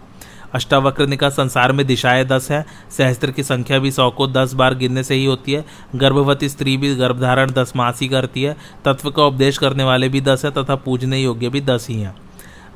[0.54, 2.66] अष्टावक्र ने कहा, संसार में दिशाएँ दस हैं।
[2.98, 6.78] सहस्त्र की संख्या भी सौ को दस बार गिनने से ही होती है। गर्भवती स्त्री
[6.78, 10.52] भी गर्भधारण दस मास ही करती है। तत्व का उपदेश करने वाले भी दस है
[10.52, 12.16] तथा पूजने योग्य भी दस ही हैं।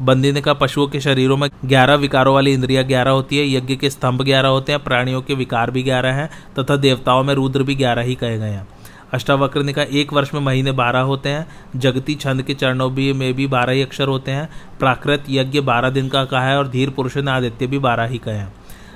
[0.01, 3.75] बंदी ने कहा, पशुओं के शरीरों में ग्यारह विकारों वाली इंद्रिया ग्यारह होती है, यज्ञ
[3.75, 7.63] के स्तंभ ग्यारह होते हैं, प्राणियों के विकार भी ग्यारह हैं, तथा देवताओं में रुद्र
[7.63, 8.67] भी ग्यारह ही कहे गए हैं।
[9.13, 13.13] अष्टावक्र ने कहा, एक वर्ष में महीने बारह होते हैं, जगती छंद के चरणों भी
[13.13, 16.67] में भी बारह ही अक्षर होते हैं, प्राकृत यज्ञ बारह दिन का कहा है और
[16.67, 18.53] धीर पुरुष ने आदित्य भी बारह ही कहे हैं।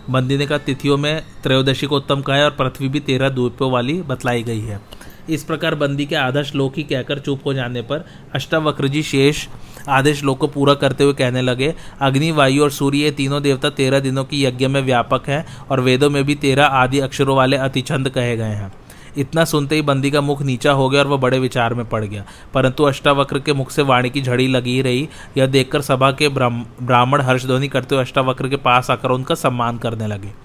[0.09, 3.71] बंदी ने कहा, तिथियों में त्रयोदशी को उत्तम कहा है और पृथ्वी भी तेरह द्वीपों
[3.71, 4.81] वाली बतलाई गई है।
[5.29, 9.47] इस प्रकार बंदी के आधा श्लोक ही कहकर चुप हो जाने पर अष्टावक्र जी शेष
[9.89, 13.69] आधे लोग को पूरा करते हुए कहने लगे, अग्नि, वायु और सूर्य, ये तीनों देवता
[13.69, 17.57] तेरह दिनों की यज्ञ में व्यापक हैं और वेदों में भी तेरह आदि अक्षरों वाले
[17.57, 18.73] अतिछंद कहे गए हैं।
[19.17, 22.05] इतना सुनते ही बंदी का मुख नीचा हो गया और वह बड़े विचार में पड़
[22.05, 26.29] गया। परंतु अष्टावक्र के मुख से वाणी की झड़ी लगी रही। यह देखकर सभा के
[26.29, 30.44] ब्राह्मण हर्षध्वनि करते हुए अष्टावक्र के पास आकर उनका सम्मान करने लगे।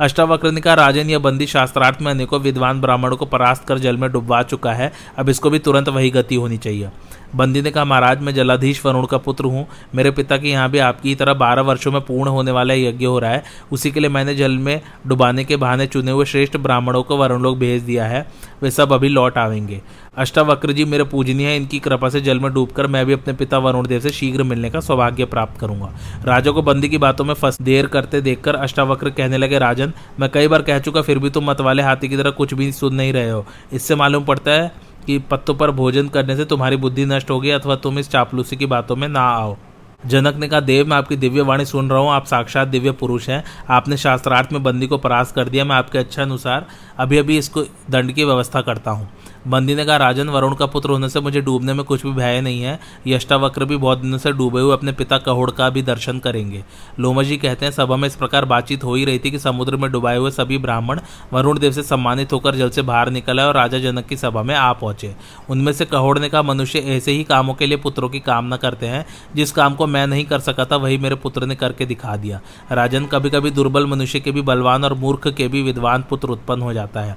[0.00, 4.10] अष्टावक्र कहा राजन यह बंदी शास्त्रार्थ में अनेकों विद्वान ब्राह्मणों को परास्त कर जल में
[4.12, 6.90] डुबवा चुका है। अब इसको भी तुरंत वही गति होनी चाहिए।
[7.36, 10.78] बंदी ने कहा, महाराज, मैं जलाधीश वरुण का पुत्र हूँ। मेरे पिता के यहाँ भी
[10.78, 14.10] आपकी तरह बारह वर्षों में पूर्ण होने वाला यज्ञ हो रहा है। उसी के लिए
[14.10, 18.04] मैंने जल में डुबाने के बहाने चुने हुए श्रेष्ठ ब्राह्मणों को वरुण लोग भेज दिया
[18.04, 18.26] है।
[18.62, 19.80] वे सब अभी लौट आवेंगे।
[20.16, 23.58] अष्टावक्र जी, मेरे पूजनीय है, इनकी कृपा से जल में डूबकर मैं भी अपने पिता
[23.58, 25.92] वरुण देव से शीघ्र मिलने का सौभाग्य प्राप्त करूँगा।
[26.24, 30.30] राजा को बंदी की बातों में फंस देर करते देखकर अष्टावक्र कहने लगे, राजन, मैं
[30.30, 33.12] कई बार कह चुका, फिर भी तुम मतवाले हाथी की तरह कुछ भी सुन नहीं
[33.12, 34.72] रहे हो। इससे मालूम पड़ता है
[35.06, 38.66] कि पत्तों पर भोजन करने से तुम्हारी बुद्धि नष्ट होगी अथवा तुम इस चापलूसी की
[38.66, 39.56] बातों में ना आओ।
[40.00, 43.28] जनक ने कहा, देव, मैं आपकी दिव्य वाणी सुन रहा हूँ, आप साक्षात दिव्य पुरुष
[43.28, 46.66] हैं। आपने शास्त्रार्थ में बंदी को परास्त कर दिया, मैं आपके अच्छा अनुसार
[46.98, 49.08] अभी अभी इसको दंड की व्यवस्था करता हूँ।
[49.48, 52.40] बंदी ने कहा, राजन वरुण का पुत्र होने से मुझे डूबने में कुछ भी भय
[52.40, 56.18] नहीं है। यष्टावक्र भी बहुत दिनों से डूबे हुए अपने पिता कहोड़ का भी दर्शन
[56.18, 56.64] करेंगे।
[57.00, 59.76] लोमा जी कहते हैं, सभा में इस प्रकार बातचीत हो ही रही थी कि समुद्र
[59.76, 61.00] में डुबाए हुए सभी ब्राह्मण
[61.32, 64.54] वरुण देव से सम्मानित होकर जल से बाहर निकले और राजा जनक की सभा में
[64.54, 65.14] आ पहुँचे।
[65.50, 68.86] उनमें से कहोड़ ने कहा, मनुष्य ऐसे ही कामों के लिए पुत्रों की कामना करते
[68.86, 72.16] हैं। जिस काम को मैं नहीं कर सका था, वही मेरे पुत्र ने करके दिखा
[72.16, 72.40] दिया।
[72.72, 76.62] राजन कभी कभी दुर्बल मनुष्य के भी बलवान और मूर्ख के भी विद्वान पुत्र उत्पन्न
[76.62, 77.16] हो जाता है।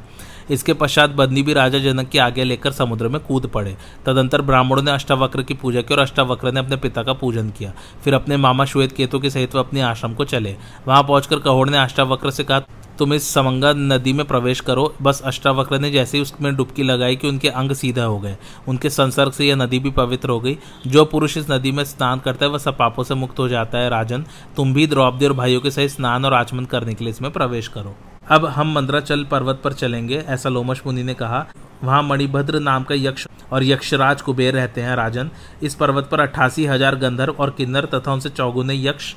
[0.50, 3.76] इसके पश्चात बंदी भी राजा जनक की आगे लेकर समुद्र में कूद पड़े।
[4.06, 7.74] तदंतर ब्राह्मणों ने अष्टावक्र की पूजा की और अष्टावक्र ने अपने पिता का पूजन किया।
[8.04, 10.56] फिर अपने मामा श्वेत केतु के सहित वह अपने आश्रम को चले।
[10.88, 12.60] वहाँ पहुंचकर कहोड़ ने अष्टावक्र से कहा,
[13.00, 17.16] तुम इस समंगा नदी में प्रवेश करो। बस अष्टावक्र ने जैसे ही उसमें डुबकी लगाई
[17.16, 18.36] कि उनके अंग सीधा हो गए।
[18.68, 22.20] उनके संसर्ग से यह नदी भी पवित्र हो गई। जो पुरुष इस नदी में स्नान
[22.20, 24.26] करता है, वह सब पापों से मुक्त हो जाता है। राजन,
[24.58, 27.68] तुम भी द्रौपदी और भाइयों के सहित स्नान और आचमन करने के लिए इसमें प्रवेश
[27.68, 27.96] करो।
[28.32, 31.46] अब हम मंद्राचल पर्वत पर चलेंगे, ऐसा लोमश मुनि ने कहा।
[31.84, 35.30] वहाँ मणिभद्र नाम का यक्ष और यक्षराज कुबेर रहते हैं, राजन।
[35.64, 39.14] इस पर्वत पर अट्ठासी हज़ार गंधर्व और किन्नर तथा उनसे चौगुने यक्ष,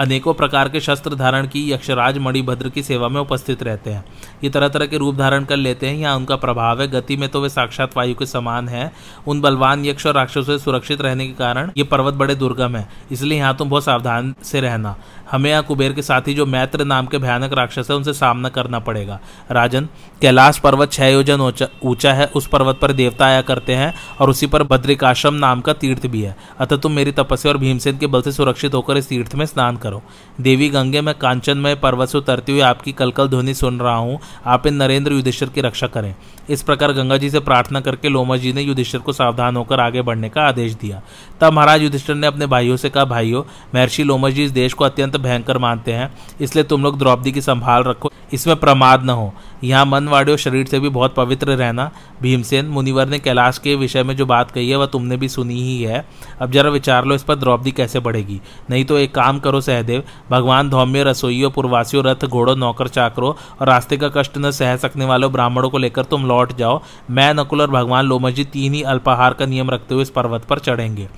[0.00, 4.04] अनेकों प्रकार के शस्त्र धारण की। यक्षराज मणिभद्र की सेवा में उपस्थित रहते हैं।
[4.44, 7.28] ये तरह तरह के रूप धारण कर लेते हैं, यहाँ उनका प्रभाव है। गति में
[7.28, 8.90] तो वे साक्षात वायु के समान है।
[9.26, 12.88] उन बलवान यक्ष और राक्षसों से सुरक्षित रहने के कारण ये पर्वत बड़े दुर्गम है।
[13.12, 14.96] इसलिए यहाँ तुम बहुत सावधान से रहना।
[15.30, 18.48] हमें यहाँ कुबेर के साथ ही जो मैत्र नाम के भयानक राक्षस है, उनसे सामना
[18.48, 19.18] करना पड़ेगा।
[19.50, 19.88] राजन,
[20.22, 21.40] कैलाश पर्वत छह योजन
[21.84, 25.72] ऊँचा है, उस पर्वत पर देवता आया करते हैं और उसी पर बद्रिकाश्रम नाम का
[25.72, 29.08] तीर्थ भी है। अतः तुम मेरी तपस्या और भीमसेन के बल से सुरक्षित होकर इस
[29.08, 30.02] तीर्थ में स्नान करो।
[30.40, 34.18] देवी गंगे, में कांचन में पर्वत से उतरती हुई आपकी कलकल ध्वनि सुन रहा हूँ।
[34.46, 36.14] आप इन नरेंद्र युधिष्ठर की रक्षा करें।
[36.48, 40.02] इस प्रकार गंगा जी से प्रार्थना करके लोमा जी ने युधिष्ठर को सावधान होकर आगे
[40.02, 41.00] बढ़ने का आदेश दिया।
[41.40, 43.42] तब महाराज युधिष्ठर ने अपने भाइयों से कहा, भाइयों,
[43.74, 47.40] महर्षि लोमा जी इस देश को अत्यंत भयंकर मानते हैं, इसलिए तुम लोग द्रौपदी की
[47.40, 49.32] संभाल रखो, इसमें प्रमाद न हो।
[49.64, 51.90] यहाँ मनवाड़ी और शरीर से भी बहुत पवित्र रहना।
[52.22, 55.62] भीमसेन मुनिवर ने कैलाश के विषय में जो बात कही है, वह तुमने भी सुनी
[55.62, 56.08] ही है।
[56.40, 58.40] अब जरा विचार लो, इस पर द्रौपदी कैसे बढ़ेगी?
[58.70, 63.66] नहीं तो एक काम करो सहदेव, भगवान धौम्य, रसोइयों, पुरवासियों, रथ, घोड़ों, नौकर, चाकरों और
[63.66, 67.60] रास्ते का कष्ट न सह सकने वालों ब्राह्मणों को लेकर तुम लौट जाओ। मैं, नकुल
[67.60, 71.08] और भगवान लोमजी तीन ही अल्पाहार का नियम रखते हुए इस पर्वत पर चढ़ेंगे।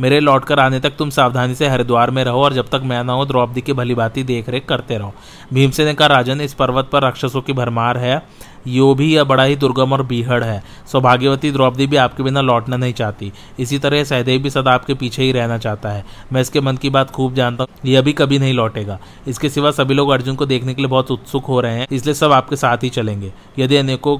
[0.00, 3.12] मेरे लौटकर आने तक तुम सावधानी से हरिद्वार में रहो और जब तक मैं ना
[3.12, 5.12] हो, द्रौपदी की भली भांति देख रेख करते रहो।
[5.52, 8.22] भीमसेन ने कहा, राजन, इस पर्वत पर राक्षसों की भरमार है।
[8.66, 12.76] यो भी यह बड़ा ही दुर्गम और बीहड़ है। सौभाग्यवती, द्रौपदी भी आपके बिना लौटना
[12.76, 16.60] नहीं चाहती। इसी तरह सहदेव भी सदा आपके पीछे ही रहना चाहता है। मैं इसके
[16.60, 20.10] मन की बात खूब जानता हूँ, यह भी कभी नहीं लौटेगा। इसके सिवा सभी लोग
[20.10, 22.88] अर्जुन को देखने के लिए बहुत उत्सुक हो रहे हैं, इसलिए सब आपके साथ ही
[22.88, 24.18] चलेंगे। यदि अनेकों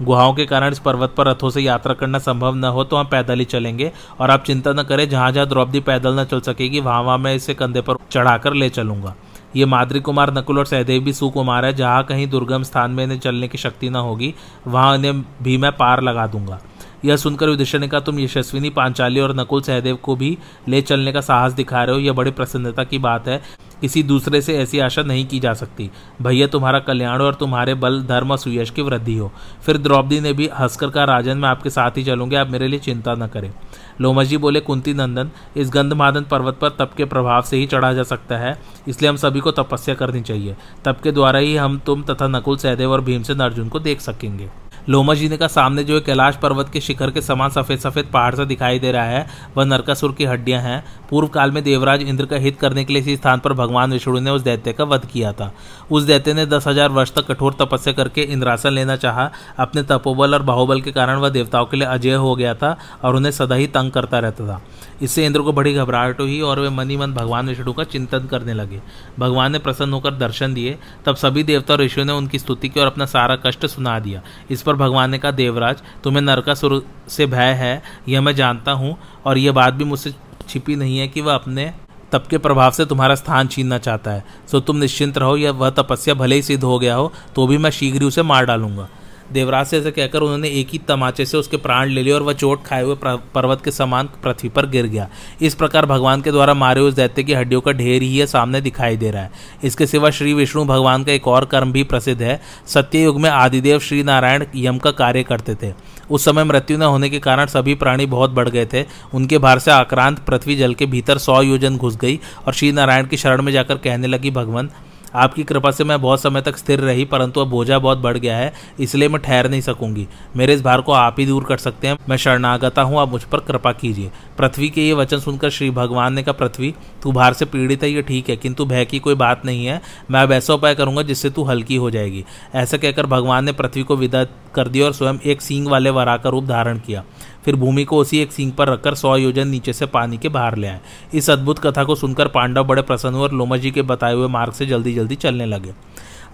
[0.00, 3.06] गुहाओं के कारण इस पर्वत पर रथों से यात्रा करना संभव न हो तो हम
[3.06, 6.80] पैदल ही चलेंगे। और आप चिंता न करें जहाँ जहाँ द्रौपदी पैदल न चल सकेगी
[6.80, 9.14] वहाँ वहाँ मैं इसे कंधे पर चढ़ाकर ले चलूँगा।
[9.56, 13.18] ये माद्री कुमार, नकुल और सहदेव भी सुकुमार है। जहाँ कहीं दुर्गम स्थान में इन्हें
[13.18, 14.34] चलने की शक्ति न होगी,
[14.66, 16.60] वहाँ इन्हें भी मैं पार लगा दूँगा।
[17.04, 21.12] यह सुनकर युधिष्ठिर ने कहा, तुम यशस्विनी पांचाली और नकुल सहदेव को भी ले चलने
[21.12, 23.42] का साहस दिखा रहे हो। यह बड़ी प्रसन्नता की बात है।
[23.80, 25.90] किसी दूसरे से ऐसी आशा नहीं की जा सकती।
[26.22, 29.32] भैया, तुम्हारा कल्याण और तुम्हारे बल, धर्म और सुयश की वृद्धि हो।
[29.66, 32.78] फिर द्रौपदी ने भी हंसकर कहा, राजन, मैं आपके साथ ही चलूँगे। आप मेरे लिए
[32.78, 33.52] चिंता न करें।
[34.00, 38.02] लोमजी बोले, कुंती नंदन, इस गंधमादन पर्वत पर तप के प्रभाव से ही चढ़ा जा
[38.02, 42.02] सकता है। इसलिए हम सभी को तपस्या करनी चाहिए। तप के द्वारा ही हम तुम
[42.02, 45.94] तथा नकुल सहदेव और भीमसेन अर्जुन को देख सकेंगे। लोमा जी ने कहा, सामने जो
[45.94, 49.26] है कैलाश पर्वत के शिखर के समान सफ़ेद सफ़ेद पहाड़ से दिखाई दे रहा है,
[49.56, 53.02] वह नरकासुर की हड्डियाँ हैं। पूर्व काल में देवराज इंद्र का हित करने के लिए
[53.02, 55.52] इसी स्थान पर भगवान विष्णु ने उस दैत्य का वध किया था।
[55.90, 60.34] उस दैत्य ने दस हज़ार वर्ष तक कठोर तपस्या करके इंद्रासन लेना चाहा। अपने तपोबल
[60.34, 63.54] और बाहुबल के कारण वह देवताओं के लिए अजय हो गया था और उन्हें सदा
[63.54, 64.60] ही तंग करता रहता था।
[65.02, 68.54] इससे इंद्र को बड़ी घबराहट हुई और वे मनी मन भगवान विष्णु का चिंतन करने
[68.54, 68.80] लगे।
[69.18, 72.80] भगवान ने प्रसन्न होकर दर्शन दिए। तब सभी देवता और ऋषियों ने उनकी स्तुति की
[72.80, 77.26] और अपना सारा कष्ट सुना दिया। इस पर भगवान ने कहा, देवराज, तुम्हें नरकासुर से
[77.26, 80.14] भय है, यह मैं जानता हूँ और यह बात भी मुझसे
[80.48, 81.72] छिपी नहीं है कि वह अपने
[82.12, 85.70] तप के प्रभाव से तुम्हारा स्थान छीनना चाहता है। सो तुम निश्चिंत रहो या वह
[85.70, 88.88] तपस्या भले ही सिद्ध हो गया हो तो भी मैं शीघ्र उसे मार डालूँगा।
[89.32, 92.32] देवराज से ऐसे कहकर उन्होंने एक ही तमाचे से उसके प्राण ले लिए और वह
[92.34, 92.96] चोट खाए हुए
[93.34, 95.08] पर्वत के समान पृथ्वी पर गिर गया।
[95.40, 98.60] इस प्रकार भगवान के द्वारा मारे हुए दैत्य की हड्डियों का ढेर ही है, सामने
[98.60, 99.30] दिखाई दे रहा है।
[99.64, 103.78] इसके सिवा श्री विष्णु भगवान का एक और कर्म भी प्रसिद्ध है। सत्ययुग में आदिदेव
[103.78, 105.72] श्री नारायण यम का कार्य करते थे।
[106.10, 109.58] उस समय मृत्यु न होने के कारण सभी प्राणी बहुत बढ़ गए थे। उनके भार
[109.58, 113.42] से आक्रांत पृथ्वी जल के भीतर सौ योजन घुस गई और श्री नारायण की शरण
[113.42, 114.70] में जाकर कहने लगी, भगवान
[115.14, 118.36] आपकी कृपा से मैं बहुत समय तक स्थिर रही, परंतु अब बोझा बहुत बढ़ गया
[118.36, 121.88] है, इसलिए मैं ठहर नहीं सकूँगी। मेरे इस भार को आप ही दूर कर सकते
[121.88, 125.70] हैं। मैं शरणागता हूँ, आप मुझ पर कृपा कीजिए। पृथ्वी के ये वचन सुनकर श्री
[125.70, 128.98] भगवान ने कहा, पृथ्वी, तू भार से पीड़ित है, ये ठीक है, किंतु भय की
[128.98, 132.76] कोई बात नहीं है। मैं अब ऐसा उपाय करूँगा जिससे तू हल्की हो जाएगी। ऐसा
[132.76, 136.30] कहकर भगवान ने पृथ्वी को विदा कर दिया और स्वयं एक सींग वाले वरा का
[136.30, 137.04] रूप धारण किया।
[137.48, 140.56] फिर भूमि को उसी एक सींग पर रखकर सौ योजन नीचे से पानी के बाहर
[140.56, 140.80] ले आए।
[141.14, 144.28] इस अद्भुत कथा को सुनकर पांडव बड़े प्रसन्न हुए और लोमा जी के बताए हुए
[144.28, 145.72] मार्ग से जल्दी जल्दी चलने लगे।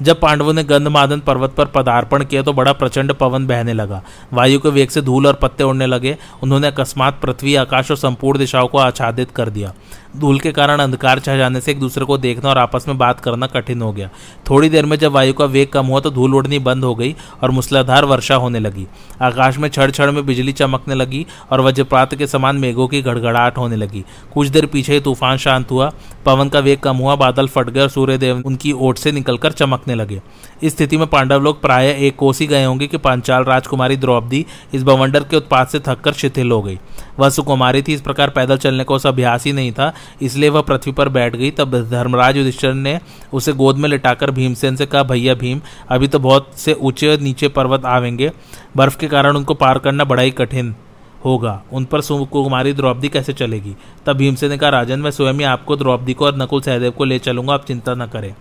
[0.02, 4.60] जब पांडवों ने गंधमादन पर्वत पर पदार्पण किया तो बड़ा प्रचंड पवन बहने लगा। वायु
[4.60, 8.68] के वेग से धूल और पत्ते उड़ने लगे। उन्होंने अकस्मात पृथ्वी, आकाश और संपूर्ण दिशाओं
[8.68, 9.72] को आच्छादित कर दिया।
[10.14, 13.20] धूल के कारण अंधकार छा जाने से एक दूसरे को देखना और आपस में बात
[13.20, 14.08] करना कठिन हो गया।
[14.50, 17.14] थोड़ी देर में जब वायु का वेग कम हुआ तो धूल उड़नी बंद हो गई
[17.42, 18.86] और मूसलाधार वर्षा होने लगी।
[19.22, 23.58] आकाश में छड़ छड़ में बिजली चमकने लगी और वज्रपात के समान मेघों की गड़गड़ाहट
[23.58, 25.90] होने लगी। कुछ देर पीछे ही तूफ़ान शांत हुआ,
[26.26, 29.94] पवन का वेग कम हुआ, बादल फट गए और सूर्यदेव उनकी ओट से निकलकर चमकने
[29.94, 30.20] लगे।
[30.62, 34.82] इस स्थिति में पांडव लोग प्राय एक कोस गए होंगे कि पांचाल राजकुमारी द्रौपदी इस
[34.82, 36.78] बवंडर के उत्पाद से थककर शिथिल हो गई।
[37.18, 40.60] वह सुकुमारी थी। इस प्रकार पैदल चलने का उस अभ्यास ही नहीं था, इसलिए वह
[40.60, 42.98] पृथ्वी पर बैठ गई। तब धर्मराज युधिष्ठिर ने
[43.32, 47.48] उसे गोद में लिटाकर भीमसेन से कहा, भैया भीम, अभी तो बहुत से ऊँचे नीचे
[47.48, 48.30] पर्वत आवेंगे।
[48.76, 50.74] बर्फ़ के कारण उनको पार करना बड़ा ही कठिन
[51.24, 53.74] होगा। उन पर सुकुमारी द्रौपदी कैसे चलेगी?
[54.06, 57.04] तब भीमसेन ने कहा, राजन, मैं स्वयं ही आपको द्रौपदी को और नकुल सहदेव को
[57.04, 58.34] ले चलूँगा, आप चिंता न करें।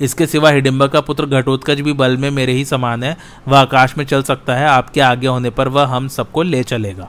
[0.00, 3.16] इसके सिवा हिडिम्बा का पुत्र घटोत्कच भी बल में मेरे ही समान है।
[3.48, 7.08] वह आकाश में चल सकता है, आपके आगे होने पर वह हम सबको ले चलेगा।